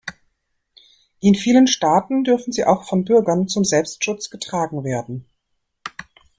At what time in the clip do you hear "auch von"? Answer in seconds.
2.65-3.03